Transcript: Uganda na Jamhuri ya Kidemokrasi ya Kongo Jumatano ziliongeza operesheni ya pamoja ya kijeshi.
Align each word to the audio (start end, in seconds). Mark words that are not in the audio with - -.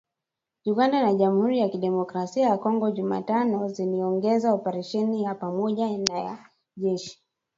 Uganda 0.65 1.01
na 1.03 1.13
Jamhuri 1.13 1.59
ya 1.59 1.69
Kidemokrasi 1.69 2.39
ya 2.41 2.57
Kongo 2.57 2.91
Jumatano 2.91 3.67
ziliongeza 3.67 4.53
operesheni 4.53 5.23
ya 5.23 5.35
pamoja 5.35 5.87
ya 5.87 6.37
kijeshi. 6.73 7.21